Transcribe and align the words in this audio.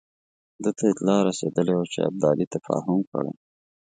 ده 0.63 0.71
ته 0.77 0.83
اطلاع 0.91 1.19
رسېدلې 1.29 1.73
وه 1.75 1.85
چې 1.93 1.99
ابدالي 2.09 2.45
تفاهم 2.55 2.99
کړی. 3.11 3.31